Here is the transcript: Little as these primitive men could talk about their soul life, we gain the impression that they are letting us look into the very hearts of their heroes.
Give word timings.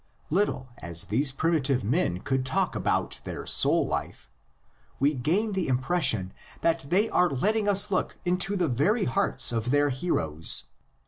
Little 0.31 0.69
as 0.79 1.03
these 1.13 1.31
primitive 1.31 1.83
men 1.83 2.21
could 2.21 2.43
talk 2.43 2.75
about 2.75 3.21
their 3.23 3.45
soul 3.45 3.85
life, 3.85 4.31
we 4.99 5.13
gain 5.13 5.51
the 5.51 5.67
impression 5.67 6.33
that 6.61 6.87
they 6.89 7.07
are 7.11 7.29
letting 7.29 7.69
us 7.69 7.91
look 7.91 8.17
into 8.25 8.55
the 8.55 8.67
very 8.67 9.05
hearts 9.05 9.51
of 9.51 9.69
their 9.69 9.91
heroes. 9.91 10.63